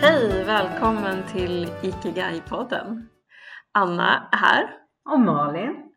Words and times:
Hej! 0.00 0.44
Välkommen 0.44 1.22
till 1.32 1.64
Ikigai-podden. 1.82 3.08
Anna 3.72 4.28
är 4.32 4.36
här 4.36 4.70
Och 5.10 5.20
Malin. 5.20 5.92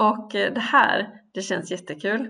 och 0.00 0.34
eh, 0.34 0.52
det 0.52 0.60
här, 0.60 1.20
det 1.34 1.42
känns 1.42 1.70
jättekul. 1.70 2.20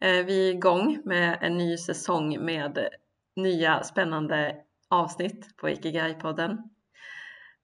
Eh, 0.00 0.26
Vi 0.26 0.48
är 0.48 0.54
igång 0.54 0.98
med 1.04 1.38
en 1.40 1.58
ny 1.58 1.76
säsong 1.76 2.44
med 2.44 2.88
nya 3.36 3.82
spännande 3.82 4.56
avsnitt 4.90 5.56
på 5.56 5.68
Ikigai-podden. 5.68 6.58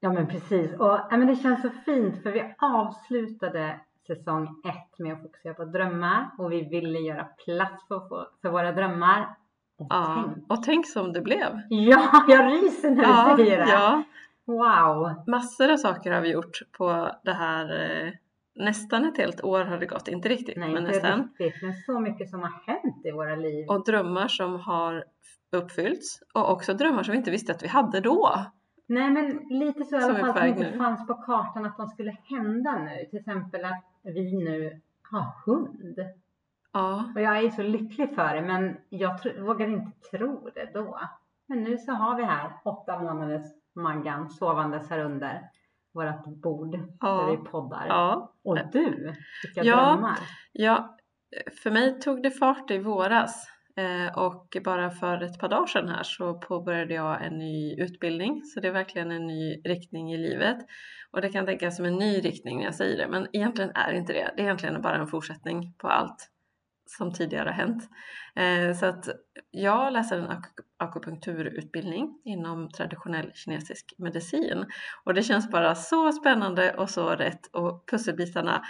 Ja 0.01 0.13
men 0.13 0.27
precis. 0.27 0.73
Och 0.73 0.87
ja, 1.11 1.17
men 1.17 1.27
det 1.27 1.37
känns 1.37 1.63
så 1.63 1.71
fint 1.71 2.23
för 2.23 2.33
vi 2.33 2.55
avslutade 2.59 3.81
säsong 4.07 4.63
ett 4.65 4.99
med 4.99 5.13
att 5.13 5.23
fokusera 5.23 5.55
på 5.55 5.65
drömmar 5.65 6.31
och 6.39 6.53
vi 6.53 6.63
ville 6.69 6.99
göra 6.99 7.25
plats 7.25 7.89
för, 7.89 8.29
för 8.43 8.49
våra 8.49 8.73
drömmar. 8.73 9.37
Och 9.85 9.97
Ja, 9.97 10.25
tänk. 10.35 10.51
och 10.51 10.63
tänk 10.63 10.87
som 10.89 11.13
det 11.13 11.21
blev. 11.21 11.61
ja, 11.69 12.25
jag 12.29 12.53
ryser 12.53 12.91
när 12.91 12.97
du 12.97 13.03
Ja, 13.03 13.35
säger 13.37 13.59
det. 13.59 13.73
ja, 13.73 14.03
Wow. 14.47 15.15
massor 15.27 15.73
av 15.73 15.77
saker 15.77 16.13
har 16.13 16.21
vi 16.21 16.33
gjort 16.33 16.59
på 16.79 17.11
det 17.25 17.33
här. 17.33 17.65
eh, 18.07 18.13
Nästan 18.57 19.05
ett 19.05 19.19
helt 19.19 19.45
år 19.45 19.65
har 19.65 19.79
det 19.79 19.87
gått, 19.87 20.09
inte 20.09 20.29
riktigt, 20.29 20.57
Nej, 20.57 20.69
men 20.69 20.79
inte 20.87 20.91
nästan. 20.93 21.21
riktigt. 21.39 21.63
Men 21.63 21.73
så 21.75 22.01
mycket 22.01 22.31
som 22.31 22.41
har 22.43 22.53
hänt 22.67 23.05
i 23.07 23.11
våra 23.11 23.37
liv. 23.37 23.69
Och 23.69 23.85
drömmar 23.85 24.29
som 24.29 24.61
har 24.61 25.05
uppfyllts 25.53 26.21
och 26.35 26.51
också 26.53 26.75
drömmar 26.75 27.03
som 27.03 27.13
vi 27.13 27.19
inte 27.19 27.31
visste 27.31 27.53
att 27.53 27.63
vi 27.63 27.69
hade 27.69 28.01
då. 28.01 28.31
Nej 28.87 29.11
men 29.11 29.27
lite 29.49 29.85
så 29.85 29.97
i 30.01 30.03
alla 30.03 30.19
fall 30.19 30.37
som 30.39 30.47
inte 30.47 30.71
nu. 30.71 30.79
fanns 30.79 31.07
på 31.07 31.15
kartan 31.15 31.67
att 31.67 31.77
de 31.77 31.87
skulle 31.89 32.17
hända 32.25 32.79
nu. 32.79 33.07
Till 33.11 33.19
exempel 33.19 33.65
att 33.65 33.85
vi 34.03 34.45
nu 34.45 34.81
har 35.11 35.27
hund. 35.47 35.99
Ja, 36.75 37.13
Och 37.15 37.21
jag 37.21 37.39
är 37.39 37.51
så 37.51 37.63
lycklig 37.63 38.15
för 38.15 38.35
det, 38.35 38.43
men 38.43 38.77
jag 38.89 39.19
vågade 39.41 39.73
inte 39.73 39.91
tro 40.11 40.51
det 40.55 40.71
då. 40.75 41.01
Men 41.49 41.63
nu 41.63 41.79
så 41.79 41.93
har 41.93 42.17
vi 42.17 42.25
här 42.25 42.51
åtta 42.65 42.99
månaders 42.99 43.47
Maggan 43.77 44.31
sovandes 44.31 44.91
här 44.91 44.99
under 44.99 45.41
vårt 45.95 46.25
bord 46.43 46.79
Ja. 47.01 47.09
där 47.23 47.31
vi 47.31 47.37
poddar. 47.37 47.87
ja, 47.89 48.33
Och 48.45 48.59
du, 48.73 49.15
vilka 49.43 49.63
Ja. 49.65 49.77
drömmar. 49.93 50.19
ja. 50.53 50.97
För 51.63 51.71
mig 51.71 52.01
tog 52.01 52.23
det 52.23 52.31
fart 52.31 52.71
i 52.71 52.79
våras 52.79 53.49
eh, 53.77 54.19
och 54.19 54.57
bara 54.65 54.91
för 54.91 55.23
ett 55.23 55.39
par 55.41 55.49
dagar 55.49 55.67
sedan 55.67 55.89
här 55.89 56.03
så 56.03 56.35
påbörjade 56.35 56.95
jag 56.95 57.25
en 57.27 57.39
ny 57.39 57.75
utbildning. 57.79 58.43
Så 58.45 58.61
det 58.61 58.69
är 58.69 58.73
verkligen 58.73 59.11
en 59.11 59.27
ny 59.27 59.61
riktning 59.65 60.13
i 60.13 60.17
livet. 60.17 60.59
Och 61.11 61.21
det 61.21 61.29
kan 61.29 61.47
tänkas 61.47 61.77
som 61.77 61.85
en 61.87 61.97
ny 61.97 62.19
riktning 62.21 62.59
när 62.59 62.65
jag 62.65 62.75
säger 62.75 62.97
det, 62.97 63.09
men 63.11 63.27
egentligen 63.33 63.71
är 63.75 63.93
det 63.93 63.99
inte 63.99 64.13
det. 64.13 64.31
Det 64.37 64.43
är 64.43 64.45
egentligen 64.45 64.83
bara 64.83 64.97
en 64.97 65.07
fortsättning 65.07 65.75
på 65.79 65.89
allt 65.89 66.31
som 66.87 67.13
tidigare 67.13 67.49
har 67.49 67.55
hänt. 67.55 67.89
Eh, 68.37 68.77
så 68.77 68.87
att 68.87 69.09
jag 69.51 69.93
läser 69.93 70.19
en 70.19 70.43
akupunkturutbildning 70.77 72.21
inom 72.25 72.71
traditionell 72.71 73.33
kinesisk 73.35 73.95
medicin 73.99 74.65
och 75.05 75.15
det 75.15 75.23
känns 75.23 75.51
bara 75.51 75.75
så 75.75 76.13
spännande 76.13 76.75
och 76.75 76.91
så 76.91 77.09
rätt 77.09 77.47
och 77.47 77.89
pusselbitarna 77.91 78.65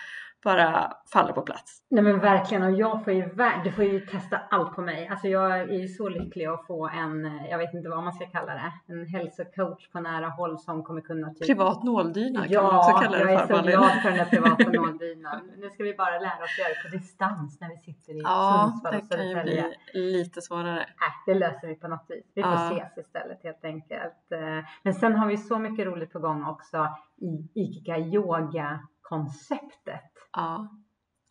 bara 0.44 0.92
faller 1.12 1.32
på 1.32 1.42
plats. 1.42 1.82
Nej 1.90 2.04
men 2.04 2.20
verkligen 2.20 2.62
och 2.62 2.72
jag 2.72 3.04
får 3.04 3.12
ju, 3.12 3.28
du 3.64 3.72
får 3.72 3.84
ju 3.84 4.00
testa 4.00 4.40
allt 4.50 4.74
på 4.74 4.82
mig. 4.82 5.08
Alltså 5.08 5.28
jag 5.28 5.60
är 5.60 5.66
ju 5.78 5.88
så 5.88 6.08
lycklig 6.08 6.46
att 6.46 6.66
få 6.66 6.88
en, 6.88 7.26
eh, 7.26 7.46
jag 7.50 7.58
vet 7.58 7.74
inte 7.74 7.88
vad 7.88 8.04
man 8.04 8.12
ska 8.12 8.26
kalla 8.26 8.54
det, 8.54 8.72
en 8.92 9.06
hälsocoach 9.06 9.88
på 9.88 10.00
nära 10.00 10.28
håll 10.28 10.58
som 10.58 10.82
kommer 10.84 11.00
kunna 11.00 11.30
typ 11.34 11.46
Privat 11.46 11.82
nåldyna 11.82 12.40
kan 12.40 12.50
Ja, 12.52 12.62
man 12.62 12.76
också 12.76 12.90
kalla 12.90 13.18
jag 13.18 13.26
det 13.28 13.32
är 13.32 13.38
för 13.38 13.46
så 13.46 13.52
Malin. 13.60 13.70
glad 13.78 13.90
för 14.02 14.08
den 14.08 14.18
där 14.18 14.24
privata 14.24 14.70
nåldynan. 14.80 15.50
Nu 15.58 15.70
ska 15.70 15.82
vi 15.84 15.94
bara 15.94 16.18
lära 16.18 16.44
oss 16.44 16.58
göra 16.58 16.68
det 16.68 16.82
på 16.90 16.96
distans 16.96 17.60
när 17.60 17.68
vi 17.68 17.76
sitter 17.78 18.12
i 18.12 18.20
Ja, 18.24 18.70
Sundsvall 18.72 18.92
det 18.92 18.98
och 18.98 19.08
kan 19.10 19.26
ju 19.28 19.34
Södertälje. 19.34 19.64
bli 19.92 20.12
lite 20.12 20.42
svårare. 20.42 20.74
Nej, 20.76 20.86
det 21.26 21.34
löser 21.34 21.68
vi 21.68 21.74
på 21.74 21.88
något 21.88 22.06
vis. 22.08 22.24
Vi 22.34 22.42
får 22.42 22.52
Ja. 22.52 22.70
ses 22.70 22.98
istället 23.06 23.42
helt 23.42 23.64
enkelt. 23.64 24.32
Eh, 24.32 24.64
Men 24.82 24.94
sen 24.94 25.16
har 25.16 25.26
vi 25.26 25.36
så 25.36 25.58
mycket 25.58 25.86
roligt 25.86 26.12
på 26.12 26.18
gång 26.18 26.44
också 26.46 26.88
i 27.16 27.48
Ikiga 27.60 27.98
yoga-konceptet. 27.98 30.13
Ja. 30.36 30.68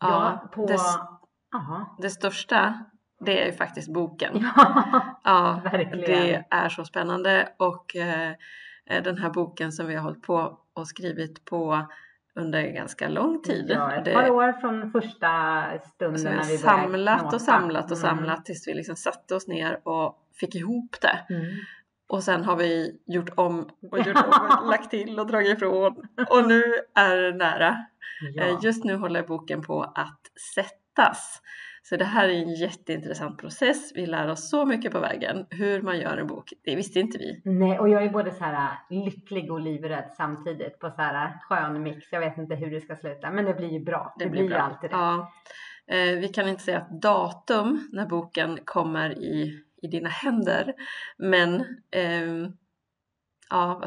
Ja, 0.00 0.08
ja 0.42 0.48
på... 0.52 0.66
det, 0.66 0.78
Aha. 1.56 1.96
det 2.02 2.10
största 2.10 2.84
det 3.20 3.42
är 3.42 3.46
ju 3.46 3.52
faktiskt 3.52 3.92
boken. 3.92 4.32
Ja, 4.56 5.16
Ja, 5.24 5.60
verkligen. 5.72 6.00
det 6.00 6.44
är 6.50 6.68
så 6.68 6.84
spännande 6.84 7.48
och 7.58 7.96
eh, 7.96 8.32
den 9.04 9.18
här 9.18 9.30
boken 9.30 9.72
som 9.72 9.86
vi 9.86 9.94
har 9.94 10.02
hållit 10.02 10.22
på 10.22 10.58
och 10.74 10.88
skrivit 10.88 11.44
på 11.44 11.86
under 12.34 12.62
ganska 12.62 13.08
lång 13.08 13.42
tid. 13.42 13.66
Ja, 13.68 13.92
ett 13.92 14.04
Det- 14.04 14.12
par 14.14 14.30
år 14.30 14.52
från 14.52 14.90
första 14.92 15.62
stunden 15.94 16.22
när 16.24 16.30
vi 16.30 16.38
började 16.38 16.58
samlat 16.58 17.34
och 17.34 17.40
samlat 17.40 17.90
och 17.90 17.98
Mm. 17.98 18.16
samlat 18.16 18.44
tills 18.44 18.68
vi 18.68 18.74
liksom 18.74 18.96
satte 18.96 19.34
oss 19.34 19.48
ner 19.48 19.88
och 19.88 20.18
fick 20.40 20.54
ihop 20.54 20.96
det. 21.00 21.34
Mm. 21.34 21.44
Och 22.14 22.22
sen 22.22 22.44
har 22.44 22.56
vi 22.56 23.00
gjort 23.06 23.30
om 23.34 23.68
och 23.92 23.98
gjort 23.98 24.16
om 24.16 24.58
och 24.60 24.66
lagt 24.70 24.90
till 24.90 25.18
och 25.20 25.26
dragit 25.26 25.56
ifrån. 25.56 25.96
Och 26.30 26.48
nu 26.48 26.62
är 26.94 27.16
det 27.16 27.36
nära. 27.36 27.76
Ja. 28.34 28.42
Eh, 28.42 28.58
Just 28.62 28.84
nu 28.84 28.94
håller 28.94 29.22
boken 29.22 29.62
på 29.62 29.82
att 29.82 30.20
sättas. 30.54 31.42
Så 31.82 31.96
det 31.96 32.04
här 32.04 32.28
är 32.28 32.32
en 32.32 32.54
jätteintressant 32.54 33.38
process. 33.38 33.92
Vi 33.94 34.06
lär 34.06 34.28
oss 34.28 34.50
så 34.50 34.66
mycket 34.66 34.92
på 34.92 35.00
vägen. 35.00 35.46
Hur 35.50 35.82
man 35.82 35.98
gör 35.98 36.16
en 36.16 36.26
bok, 36.26 36.52
det 36.64 36.76
visste 36.76 37.00
inte 37.00 37.18
vi. 37.18 37.40
Nej, 37.44 37.78
och 37.78 37.88
jag 37.88 38.04
är 38.04 38.10
både 38.10 38.30
så 38.30 38.44
här 38.44 38.78
lycklig 38.90 39.52
och 39.52 39.60
livrädd 39.60 40.10
samtidigt 40.16 40.78
på 40.78 40.90
så 40.90 41.02
här 41.02 41.38
skön 41.40 41.82
mix. 41.82 42.12
Jag 42.12 42.20
vet 42.20 42.38
inte 42.38 42.54
hur 42.54 42.70
det 42.70 42.80
ska 42.80 42.96
sluta, 42.96 43.30
men 43.30 43.44
det 43.44 43.54
blir 43.54 43.72
ju 43.72 43.80
bra. 43.80 44.14
Det, 44.18 44.26
blir 44.26 44.42
ju 44.42 44.54
alltid 44.54 44.90
det. 44.90 44.96
Ja. 44.96 45.32
Eh, 45.86 46.18
vi 46.18 46.28
kan 46.28 46.48
inte 46.48 46.62
säga 46.62 46.78
ett 46.78 47.02
datum 47.02 47.88
när 47.92 48.06
boken 48.06 48.58
kommer 48.64 49.18
i, 49.18 49.60
i 49.84 49.88
dina 49.88 50.08
händer. 50.08 50.74
Men 51.16 51.64
ehm, 51.90 52.52
ja, 53.50 53.82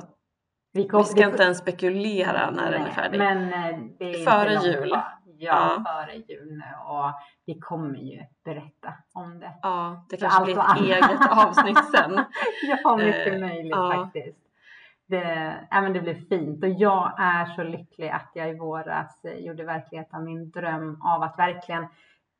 Vi, 0.73 0.87
kom, 0.87 0.99
vi 0.99 1.05
ska 1.05 1.25
inte 1.29 1.43
ens 1.43 1.57
spekulera 1.57 2.51
när 2.51 2.71
den 2.71 2.81
är 2.81 2.85
Nej, 2.85 2.93
färdig. 2.93 3.17
Men 3.17 3.53
eh, 3.53 3.79
det 3.99 4.05
är 4.11 4.25
Före 4.31 4.53
inte 4.53 4.67
jul. 4.67 4.87
kvar. 4.89 5.03
Ja, 5.39 5.73
Ja. 5.77 5.83
före 5.93 6.15
jul 6.15 6.51
nu 6.51 6.63
och 6.87 7.11
vi 7.45 7.59
kommer 7.59 7.97
ju 7.99 8.21
berätta 8.45 8.93
om 9.13 9.39
det. 9.39 9.51
Ja, 9.61 10.05
det 10.09 10.17
kanske 10.17 10.43
blir 10.43 10.59
ett 10.59 10.81
eget 10.81 11.31
avsnitt 11.31 11.85
sen. 11.95 12.23
Ja, 12.83 12.97
mycket 12.97 13.33
Eh, 13.33 13.39
möjligt 13.39 13.71
ja. 13.75 13.93
faktiskt. 13.93 14.37
Det, 15.09 15.53
ja, 15.69 15.81
men 15.81 15.93
det 15.93 16.01
blir 16.01 16.13
fint 16.29 16.63
och 16.63 16.69
jag 16.69 17.13
är 17.19 17.45
så 17.45 17.63
lycklig 17.63 18.09
att 18.09 18.31
jag 18.33 18.49
i 18.49 18.53
våras 18.57 19.25
eh, 19.25 19.37
gjorde 19.45 19.63
verklighet 19.63 20.13
av 20.13 20.23
min 20.23 20.51
dröm 20.51 21.01
av 21.01 21.23
att 21.23 21.39
verkligen 21.39 21.87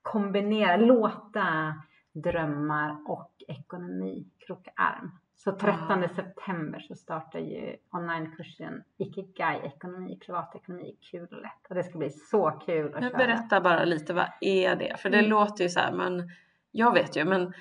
kombinera, 0.02 0.78
låta 0.78 1.74
drömmar 2.14 2.98
och 3.08 3.32
ekonomi 3.48 4.26
kroka 4.48 4.72
arm. 4.76 5.12
Så 5.36 5.52
13 5.52 6.04
september 6.16 6.80
så 6.80 6.96
startar 6.96 7.40
ju 7.40 7.76
onlinekursen 7.92 8.84
Ikigai 8.98 9.60
ekonomi, 9.64 10.20
privatekonomi, 10.26 10.98
kul 11.12 11.28
och 11.32 11.42
lätt. 11.42 11.68
Och 11.70 11.76
det 11.76 11.84
ska 11.84 11.98
bli 11.98 12.10
så 12.10 12.52
kul 12.52 12.94
att 12.96 13.02
Men 13.02 13.10
köra. 13.10 13.18
berätta 13.18 13.62
bara 13.62 13.86
lite, 13.86 14.14
vad 14.14 14.28
är 14.42 14.76
det? 14.76 15.00
För 15.00 15.10
det 15.10 15.18
Mm. 15.18 15.30
låter 15.30 15.64
ju 15.64 15.70
så 15.70 15.80
här, 15.80 15.92
men 15.92 16.30
jag 16.72 16.94
vet 16.94 17.16
ju, 17.18 17.26
men, 17.26 17.42
men 17.44 17.54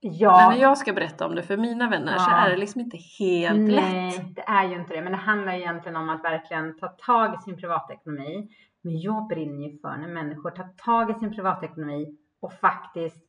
Ja, 0.00 0.50
när 0.50 0.56
jag 0.62 0.78
ska 0.78 0.92
berätta 0.92 1.26
om 1.26 1.34
det 1.34 1.42
för 1.42 1.56
mina 1.56 1.90
vänner 1.90 2.18
så 2.18 2.30
Ja. 2.30 2.36
är 2.36 2.50
det 2.50 2.56
liksom 2.56 2.80
inte 2.80 2.96
helt 3.18 3.70
lätt. 3.70 3.84
Nej, 3.92 4.32
det 4.36 4.42
är 4.42 4.68
ju 4.68 4.74
inte 4.80 4.94
det. 4.94 5.02
Men 5.02 5.12
det 5.12 5.18
handlar 5.18 5.52
ju 5.54 5.58
egentligen 5.60 5.96
om 5.96 6.08
att 6.08 6.24
verkligen 6.24 6.78
ta 6.78 6.88
tag 6.88 7.34
i 7.34 7.38
sin 7.42 7.56
privatekonomi. 7.56 8.48
Men 8.82 9.00
jag 9.00 9.26
brinner 9.28 9.68
ju 9.68 9.78
för 9.78 9.96
när 9.96 10.08
människor 10.08 10.50
tar 10.50 10.68
tag 10.76 11.10
i 11.10 11.14
sin 11.14 11.34
privatekonomi 11.34 12.16
och 12.40 12.52
faktiskt 12.52 13.28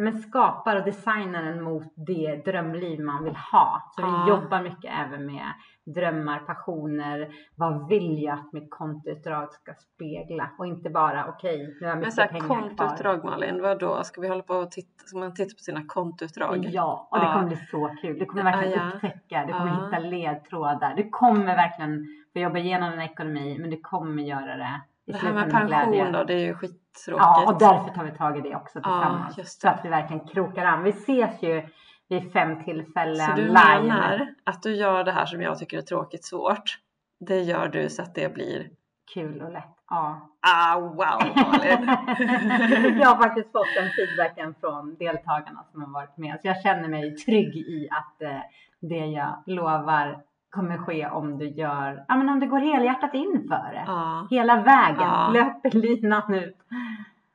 men 0.00 0.18
skapar 0.22 0.76
och 0.76 0.84
designar 0.84 1.42
den 1.42 1.62
mot 1.62 1.92
det 1.94 2.36
drömliv 2.44 3.00
man 3.00 3.24
vill 3.24 3.36
ha. 3.36 3.92
Så 3.96 4.02
Ja. 4.02 4.22
vi 4.24 4.30
jobbar 4.30 4.62
mycket 4.62 4.92
även 5.06 5.26
med 5.26 5.46
drömmar, 5.84 6.38
passioner. 6.38 7.28
Vad 7.56 7.88
vill 7.88 8.22
jag 8.22 8.34
att 8.38 8.52
mitt 8.52 8.70
kontoutdrag 8.70 9.52
ska 9.52 9.72
spegla? 9.74 10.50
Och 10.58 10.66
inte 10.66 10.90
bara 10.90 11.26
okej, 11.28 11.58
nu 11.80 11.86
har 11.86 11.88
jag 11.88 11.90
Men 11.90 11.98
mycket 11.98 12.14
så 12.14 12.20
här, 12.20 12.28
pengar 12.28 12.46
kvar. 12.46 12.56
kontoutdrag 12.60 13.24
Malin, 13.24 13.62
vad 13.62 13.78
då? 13.78 14.04
Ska 14.04 14.20
vi 14.20 14.28
hålla 14.28 14.42
på 14.42 14.54
och 14.54 14.70
titta, 14.70 15.04
ska 15.04 15.18
man 15.18 15.34
titta 15.34 15.54
på 15.54 15.58
sina 15.62 15.82
kontoutdrag? 15.86 16.66
Ja, 16.70 17.08
och 17.10 17.18
det 17.18 17.24
Ja. 17.24 17.32
kommer 17.32 17.46
bli 17.46 17.56
så 17.56 17.88
kul. 18.02 18.18
Du 18.18 18.26
kommer 18.26 18.44
verkligen 18.44 18.78
Ja, 18.78 18.84
ja. 18.84 18.94
upptäcka, 18.94 19.44
du 19.46 19.52
kommer 19.52 19.84
hitta 19.84 19.98
ledtrådar. 19.98 20.94
Du 20.96 21.08
kommer 21.10 21.56
verkligen 21.56 22.06
få 22.32 22.38
jobba 22.38 22.58
igenom 22.58 22.90
din 22.90 23.00
ekonomi, 23.00 23.56
men 23.60 23.70
du 23.70 23.80
kommer 23.80 24.22
göra 24.22 24.56
det 24.56 24.80
Det 25.12 25.18
här 25.18 25.32
med 25.32 25.50
pension 25.50 26.12
då, 26.12 26.24
det 26.24 26.34
är 26.34 26.38
ju 26.46 26.54
skittråkigt. 26.54 27.06
Ja, 27.06 27.52
och 27.52 27.58
därför 27.58 27.94
tar 27.94 28.04
vi 28.04 28.10
tag 28.10 28.38
i 28.38 28.40
det 28.40 28.56
också 28.56 28.78
Ja, 28.78 28.82
tillsammans. 28.82 29.38
just 29.38 29.60
så 29.60 29.68
att 29.68 29.80
vi 29.84 29.88
verkligen 29.88 30.28
krokar 30.28 30.64
an. 30.64 30.82
Vi 30.82 30.90
ses 30.90 31.42
ju 31.42 31.68
vid 32.08 32.32
fem 32.32 32.64
tillfällen 32.64 33.26
Så 33.26 33.32
du 33.32 33.42
live. 33.42 33.54
menar 33.82 34.34
att 34.44 34.62
du 34.62 34.74
gör 34.74 35.04
det 35.04 35.12
här 35.12 35.26
som 35.26 35.42
jag 35.42 35.58
tycker 35.58 35.78
är 35.78 35.82
tråkigt 35.82 36.24
svårt. 36.24 36.78
Det 37.20 37.40
gör 37.40 37.68
du 37.68 37.88
så 37.88 38.02
att 38.02 38.14
det 38.14 38.34
blir 38.34 38.68
Kul 39.14 39.42
och 39.42 39.52
lätt. 39.52 39.64
Ja. 39.90 40.30
ah 40.40 40.80
wow 40.80 40.94
Malin. 40.96 41.86
jag 43.00 43.08
har 43.08 43.16
faktiskt 43.22 43.52
fått 43.52 43.74
den 43.76 43.90
feedbacken 43.90 44.54
från 44.60 44.94
deltagarna 44.98 45.64
som 45.72 45.82
har 45.82 45.88
varit 45.92 46.16
med. 46.16 46.38
Så 46.40 46.48
jag 46.48 46.62
känner 46.62 46.88
mig 46.88 47.16
trygg 47.16 47.56
i 47.56 47.88
att 47.90 48.22
eh, 48.22 48.40
det 48.80 49.06
jag 49.06 49.42
lovar 49.46 50.22
kommer 50.58 50.78
ske 50.78 51.06
om 51.06 51.38
du 51.38 51.48
gör, 51.48 52.04
ja 52.08 52.16
men 52.16 52.28
om 52.28 52.40
du 52.40 52.46
går 52.48 52.58
helhjärtat 52.60 53.14
in 53.14 53.44
för 53.48 53.72
det. 53.72 53.84
ja. 53.86 54.26
Hela 54.30 54.56
vägen, 54.62 54.96
Ja. 55.00 55.30
löper 55.34 55.70
linan 55.70 56.34
ut. 56.34 56.56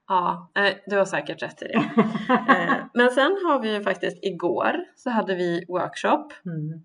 Ja, 0.08 0.52
eh, 0.56 0.74
du 0.88 0.98
har 0.98 1.06
säkert 1.06 1.44
rätt 1.44 1.62
i 1.62 1.66
det. 1.66 1.84
Eh, 2.34 2.74
Men 2.94 3.10
sen 3.10 3.38
har 3.46 3.60
vi 3.62 3.74
ju 3.76 3.84
faktiskt 3.84 4.18
igår 4.24 4.76
så 4.96 5.10
hade 5.10 5.36
vi 5.36 5.66
workshop 5.68 6.28
Mm. 6.46 6.82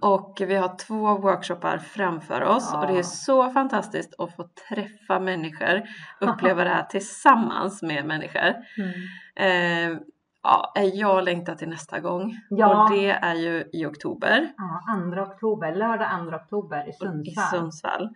och 0.00 0.36
vi 0.40 0.54
har 0.56 0.76
två 0.86 1.18
workshoppar 1.18 1.78
framför 1.78 2.42
oss 2.42 2.74
och 2.74 2.86
det 2.86 2.92
är 2.92 2.96
Ja. 2.96 3.02
så 3.02 3.50
fantastiskt 3.50 4.14
att 4.20 4.36
få 4.36 4.48
träffa 4.68 5.18
människor, 5.20 5.82
uppleva 6.20 6.64
det 6.64 6.70
här 6.70 6.82
tillsammans 6.82 7.82
med 7.82 8.04
människor. 8.06 8.54
Mm. 8.78 9.92
Eh, 9.92 9.98
ja, 10.44 10.72
jag 10.94 11.24
längtar 11.24 11.54
till 11.54 11.68
nästa 11.68 12.00
gång 12.00 12.34
Ja. 12.50 12.84
och 12.84 12.90
det 12.96 13.10
är 13.10 13.34
ju 13.34 13.64
i 13.72 13.86
oktober 13.86 14.48
Ja, 14.56 14.82
2 15.14 15.22
oktober, 15.32 15.74
lördag 15.74 16.08
2 16.30 16.36
oktober 16.36 16.86
i 16.86 16.90
i 16.90 16.92
Sundsvall. 16.92 17.46
Sundsvall. 17.50 18.08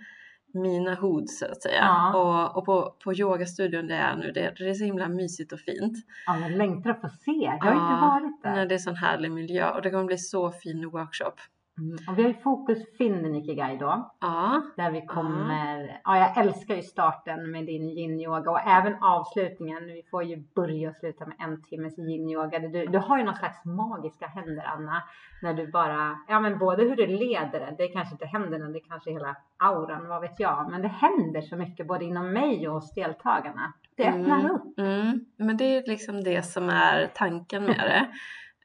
Mina 0.55 0.95
hoods 0.95 1.39
så 1.39 1.47
att 1.47 1.63
säga. 1.63 1.81
Ja. 1.81 2.15
Och, 2.15 2.57
och 2.59 2.65
på, 2.67 2.95
på 3.05 3.15
yogastudion 3.15 3.87
det 3.87 3.95
är 3.95 4.17
nu, 4.17 4.33
det, 4.33 4.55
det 4.59 4.71
är 4.71 4.75
så 4.75 4.85
himla 4.85 5.09
mysigt 5.09 5.53
och 5.53 5.61
fint. 5.61 5.95
Ja, 6.27 6.37
men 6.41 6.59
längtar 6.59 6.91
att 6.91 7.01
få 7.01 7.09
se. 7.09 7.31
Jag 7.31 7.65
har 7.65 7.73
inte 7.73 7.95
Ja, 7.95 8.21
varit 8.21 8.43
där. 8.43 8.55
När 8.55 8.67
det 8.67 8.75
är 8.75 8.79
sån 8.79 8.97
härlig 8.97 9.31
miljö 9.31 9.71
och 9.71 9.83
det 9.83 9.91
kommer 9.91 10.05
bli 10.05 10.19
så 10.19 10.51
fin 10.51 10.91
workshop. 10.91 11.35
Mm. 11.79 11.97
Och 12.09 12.19
vi 12.19 12.23
har 12.23 12.29
ju 12.29 12.35
fokus 12.35 12.79
Finn 12.99 13.23
Nikigai 13.23 13.77
då. 13.77 14.11
Ja, 14.21 14.63
Där 14.77 14.91
vi 14.91 15.07
kommer, 15.07 16.01
ja 16.05 16.19
jag 16.19 16.39
älskar 16.39 16.75
ju 16.75 16.83
starten 16.83 17.51
med 17.51 17.67
din 17.67 17.89
yin-yoga 17.89 18.51
och 18.51 18.61
även 18.61 18.95
avslutningen. 19.03 19.87
Vi 19.87 20.03
får 20.11 20.25
ju 20.25 20.45
börja 20.55 20.89
och 20.89 20.97
sluta 20.97 21.27
med 21.27 21.37
en 21.39 21.63
timmes 21.63 21.99
yin-yoga. 21.99 22.59
Du, 22.59 22.87
du 22.87 22.99
har 22.99 23.19
ju 23.19 23.25
någon 23.25 23.35
slags 23.35 23.65
magiska 23.65 24.27
händer 24.27 24.65
Anna. 24.67 25.03
När 25.43 25.55
du 25.55 25.67
bara, 25.67 26.19
ja 26.29 26.41
men 26.41 26.59
både 26.59 26.83
hur 26.83 26.97
du 26.97 27.07
leder 27.07 27.61
det, 27.61 27.75
det 27.79 27.83
är 27.85 27.93
kanske 27.93 28.15
inte 28.15 28.27
händerna, 28.27 28.69
det 28.69 28.79
är 28.79 28.89
kanske 28.89 29.11
hela 29.13 29.37
auran, 29.57 30.09
vad 30.09 30.21
vet 30.21 30.41
jag. 30.41 30.71
Men 30.71 30.83
det 30.83 30.89
händer 30.89 31.41
så 31.41 31.57
mycket 31.57 31.87
både 31.87 32.05
inom 32.05 32.33
mig 32.33 32.69
och 32.69 32.75
hos 32.75 32.95
deltagarna. 32.95 33.73
Det 33.97 34.09
öppnar 34.09 34.39
Mm. 34.41 34.51
upp. 34.51 34.79
mm. 34.79 35.25
men 35.37 35.57
det 35.57 35.65
är 35.65 35.83
liksom 35.87 36.25
det 36.25 36.43
som 36.43 36.69
är 36.69 37.07
tanken 37.15 37.65
med 37.65 37.77
det. 37.79 38.07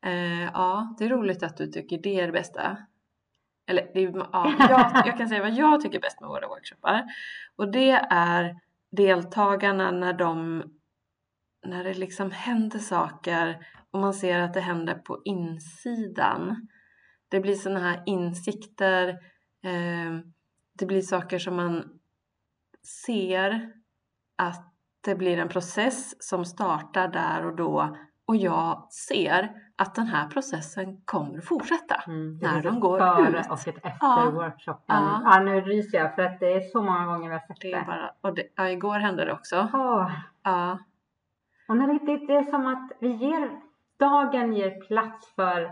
Eh, 0.05 0.43
ja, 0.43 0.95
det 0.99 1.05
är 1.05 1.09
roligt 1.09 1.43
att 1.43 1.57
du 1.57 1.67
tycker 1.67 1.97
det 1.97 2.19
är 2.19 2.25
det 2.25 2.31
bästa. 2.31 2.77
Eller 3.67 3.91
det 3.93 3.99
är, 3.99 4.17
ja, 4.17 4.55
jag, 4.69 5.07
jag 5.07 5.17
kan 5.17 5.29
säga 5.29 5.41
vad 5.41 5.53
jag 5.53 5.81
tycker 5.81 5.99
bäst 5.99 6.21
med 6.21 6.29
våra 6.29 6.47
workshoppar. 6.47 7.03
Och 7.55 7.71
det 7.71 7.91
är 8.09 8.55
deltagarna 8.91 9.91
när 9.91 10.13
de 10.13 10.63
när 11.65 11.83
det 11.83 11.93
liksom 11.93 12.31
händer 12.31 12.79
saker 12.79 13.65
och 13.91 13.99
man 13.99 14.13
ser 14.13 14.39
att 14.39 14.53
det 14.53 14.61
händer 14.61 14.93
på 14.93 15.21
insidan. 15.25 16.67
Det 17.29 17.39
blir 17.39 17.55
sådana 17.55 17.79
här 17.79 18.03
insikter. 18.05 19.09
Eh, 19.63 20.19
det 20.79 20.85
blir 20.85 21.01
saker 21.01 21.39
som 21.39 21.55
man 21.55 21.99
ser 23.05 23.71
att 24.35 24.73
det 25.01 25.15
blir 25.15 25.37
en 25.37 25.49
process 25.49 26.15
som 26.19 26.45
startar 26.45 27.07
där 27.07 27.45
och 27.45 27.55
då 27.55 27.97
och 28.25 28.35
jag 28.35 28.87
ser 28.93 29.51
att 29.77 29.95
den 29.95 30.07
här 30.07 30.27
processen 30.27 31.01
kommer 31.05 31.37
att 31.37 31.45
fortsätta. 31.45 31.95
Mm, 32.07 32.37
När 32.41 32.61
de 32.61 32.79
går 32.79 32.99
före 32.99 33.39
ut. 33.39 33.49
och 33.49 33.67
efter 33.67 33.93
Ja. 33.99 34.29
workshopen. 34.33 34.83
Ja. 34.87 35.21
Ja. 35.25 35.39
nu 35.39 35.61
ryser 35.61 35.97
jag 35.97 36.15
för 36.15 36.21
att 36.21 36.39
det 36.39 36.53
är 36.53 36.61
så 36.61 36.81
många 36.81 37.05
gånger 37.05 37.27
vi 37.29 37.33
har 37.33 37.39
sett 37.47 37.61
Det 37.61 37.71
det. 37.71 37.83
bara, 37.87 38.11
och 38.21 38.35
det, 38.35 38.43
ja, 38.55 38.69
igår 38.69 38.99
hände 38.99 39.25
det 39.25 39.33
också. 39.33 39.67
Åh. 39.73 40.11
Ja, 40.43 40.79
Och 41.67 41.77
när 41.77 41.87
det, 41.87 42.25
det, 42.27 42.33
är 42.35 42.43
som 42.43 42.67
att 42.67 42.91
vi 42.99 43.07
ger, 43.11 43.51
dagen 43.99 44.53
ger 44.53 44.81
plats 44.87 45.35
för 45.35 45.71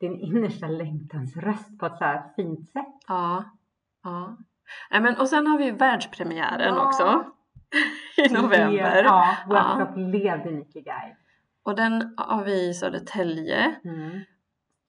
din 0.00 0.20
innersta 0.20 0.66
längtans 0.66 1.36
röst 1.36 1.78
på 1.78 1.86
ett 1.86 1.98
så 1.98 2.04
här 2.04 2.22
fint 2.36 2.68
sätt. 2.70 2.94
ja, 3.08 3.44
ja. 4.04 4.36
Nej, 4.90 5.00
men, 5.00 5.16
och 5.16 5.28
sen 5.28 5.46
har 5.46 5.58
vi 5.58 5.70
världspremiären 5.70 6.74
Ja. 6.74 6.86
också. 6.86 7.24
I 8.16 8.28
november. 8.34 9.02
Ja, 9.04 9.36
workshop 9.46 9.96
Lev 9.96 10.42
din 10.42 10.62
Ikigai. 10.62 11.16
Och 11.62 11.76
den 11.76 12.14
har 12.16 12.44
vi 12.44 12.68
i 12.68 12.74
Södertälje. 12.74 13.74
Mm. 13.84 14.20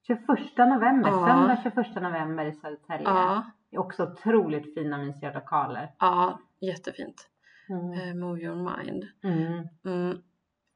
21 0.06 0.18
november, 0.58 1.10
Ja. 1.10 1.26
söndag 1.26 1.58
21 1.62 2.02
november 2.02 2.44
i 2.44 2.52
Södertälje. 2.52 3.04
Ja, 3.08 3.42
Det 3.70 3.76
är 3.76 3.80
också 3.80 4.02
otroligt 4.02 4.74
fina 4.74 4.98
mysiga 4.98 5.32
lokaler. 5.32 5.90
ja 5.98 6.40
jättefint. 6.60 7.28
Mm. 7.68 7.92
Eh, 8.08 8.14
Move 8.14 8.40
your 8.40 8.76
mind. 8.84 9.04
Mm. 9.24 9.68
Mm. 9.84 10.18